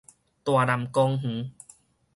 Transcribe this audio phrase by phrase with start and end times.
[0.03, 0.03] 大湳
[0.91, 1.51] 公園